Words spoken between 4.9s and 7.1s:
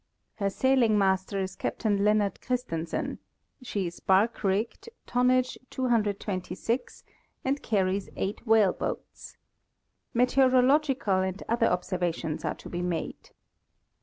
tonnage, 226,